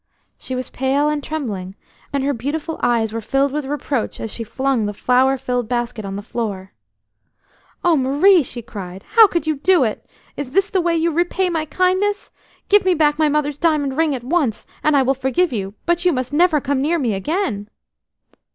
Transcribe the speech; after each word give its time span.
She 0.39 0.55
was 0.55 0.71
pale 0.71 1.09
and 1.09 1.23
trembling, 1.23 1.75
and 2.11 2.23
her 2.23 2.33
beautiful 2.33 2.79
eyes 2.81 3.13
were 3.13 3.21
filled 3.21 3.51
with 3.51 3.65
reproach 3.67 4.19
as 4.19 4.33
she 4.33 4.43
flung 4.43 4.87
the 4.87 4.95
flower 4.95 5.37
filled 5.37 5.69
basket 5.69 6.05
on 6.05 6.15
the 6.15 6.23
floor. 6.23 6.73
"Oh, 7.83 7.95
Marie!" 7.95 8.41
she 8.41 8.63
cried, 8.63 9.03
"how 9.09 9.27
could 9.27 9.45
you 9.45 9.57
do 9.57 9.83
it? 9.83 10.03
Is 10.35 10.53
this 10.53 10.71
the 10.71 10.81
way 10.81 10.95
you 10.95 11.11
repay 11.11 11.51
my 11.51 11.65
kindness? 11.65 12.31
Give 12.67 12.83
me 12.83 12.95
back 12.95 13.19
my 13.19 13.29
mother's 13.29 13.59
diamond 13.59 13.95
ring 13.95 14.15
at 14.15 14.23
once, 14.23 14.65
and 14.83 14.97
I 14.97 15.03
will 15.03 15.13
forgive 15.13 15.53
you, 15.53 15.75
but 15.85 16.03
you 16.03 16.11
must 16.11 16.33
never 16.33 16.59
come 16.59 16.81
near 16.81 16.97
me 16.97 17.13
again." 17.13 17.69